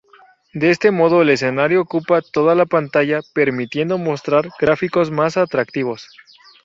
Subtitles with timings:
[0.55, 6.09] De este modo el escenario ocupa toda la pantalla permitiendo mostrar gráficos más atractivos.